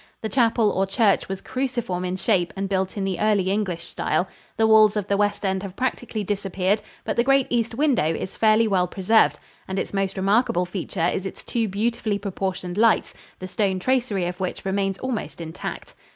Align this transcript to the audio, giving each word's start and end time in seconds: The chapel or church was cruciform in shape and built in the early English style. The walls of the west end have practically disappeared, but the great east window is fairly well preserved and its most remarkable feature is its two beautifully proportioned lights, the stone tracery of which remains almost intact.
The 0.21 0.29
chapel 0.29 0.71
or 0.71 0.87
church 0.87 1.29
was 1.29 1.41
cruciform 1.41 2.05
in 2.05 2.15
shape 2.15 2.51
and 2.55 2.67
built 2.67 2.97
in 2.97 3.03
the 3.05 3.19
early 3.19 3.51
English 3.51 3.83
style. 3.83 4.27
The 4.57 4.65
walls 4.65 4.97
of 4.97 5.07
the 5.07 5.15
west 5.15 5.45
end 5.45 5.61
have 5.61 5.75
practically 5.75 6.23
disappeared, 6.23 6.81
but 7.05 7.15
the 7.17 7.23
great 7.23 7.45
east 7.51 7.75
window 7.75 8.07
is 8.07 8.35
fairly 8.35 8.67
well 8.67 8.87
preserved 8.87 9.37
and 9.67 9.77
its 9.77 9.93
most 9.93 10.17
remarkable 10.17 10.65
feature 10.65 11.11
is 11.13 11.27
its 11.27 11.43
two 11.43 11.67
beautifully 11.67 12.17
proportioned 12.17 12.79
lights, 12.79 13.13
the 13.37 13.47
stone 13.47 13.77
tracery 13.77 14.25
of 14.25 14.39
which 14.39 14.65
remains 14.65 14.97
almost 14.97 15.39
intact. 15.39 15.93